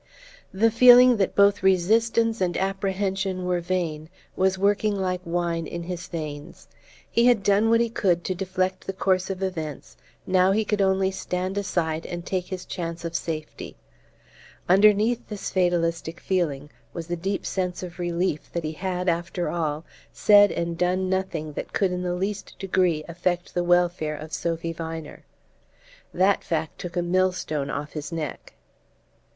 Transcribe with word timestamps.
The 0.51 0.71
feeling 0.71 1.17
that 1.17 1.35
both 1.35 1.61
resistance 1.61 2.41
and 2.41 2.57
apprehension 2.57 3.45
were 3.45 3.59
vain 3.61 4.09
was 4.35 4.57
working 4.57 4.95
like 4.95 5.21
wine 5.25 5.67
in 5.67 5.83
his 5.83 6.07
veins. 6.07 6.67
He 7.07 7.27
had 7.27 7.43
done 7.43 7.69
what 7.69 7.81
he 7.81 7.89
could 7.91 8.23
to 8.23 8.33
deflect 8.33 8.87
the 8.87 8.93
course 8.93 9.29
of 9.29 9.43
events: 9.43 9.97
now 10.25 10.53
he 10.53 10.65
could 10.65 10.81
only 10.81 11.11
stand 11.11 11.55
aside 11.55 12.07
and 12.07 12.25
take 12.25 12.47
his 12.47 12.65
chance 12.65 13.05
of 13.05 13.13
safety. 13.15 13.75
Underneath 14.67 15.27
this 15.29 15.51
fatalistic 15.51 16.19
feeling 16.19 16.71
was 16.93 17.05
the 17.05 17.15
deep 17.15 17.45
sense 17.45 17.83
of 17.83 17.99
relief 17.99 18.51
that 18.53 18.63
he 18.63 18.71
had, 18.71 19.07
after 19.07 19.49
all, 19.49 19.85
said 20.11 20.51
and 20.51 20.79
done 20.79 21.11
nothing 21.11 21.53
that 21.53 21.73
could 21.73 21.91
in 21.91 22.01
the 22.01 22.15
least 22.15 22.55
degree 22.57 23.03
affect 23.07 23.53
the 23.53 23.63
welfare 23.63 24.15
of 24.15 24.33
Sophy 24.33 24.73
Viner. 24.73 25.25
That 26.11 26.43
fact 26.43 26.79
took 26.79 26.97
a 26.97 27.03
millstone 27.03 27.69
off 27.69 27.91
his 27.93 28.11
neck. 28.11 28.53